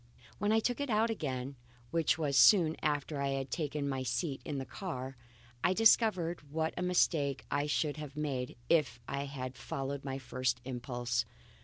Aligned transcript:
When 0.39 0.51
I 0.51 0.59
took 0.59 0.81
it 0.81 0.89
out 0.89 1.11
again 1.11 1.57
which 1.91 2.17
was 2.17 2.35
soon 2.35 2.75
after 2.81 3.21
I 3.21 3.27
had 3.37 3.51
taken 3.51 3.87
my 3.87 4.01
seat 4.01 4.41
in 4.43 4.57
the 4.57 4.65
car 4.65 5.15
I 5.63 5.73
discovered 5.73 6.41
what 6.51 6.73
a 6.75 6.81
mistake 6.81 7.45
I 7.51 7.67
should 7.67 7.97
have 7.97 8.17
made 8.17 8.57
if 8.67 8.99
I 9.07 9.25
had 9.25 9.55
followed 9.59 10.03
my 10.03 10.17
first 10.17 10.59
impulse. 10.65 11.23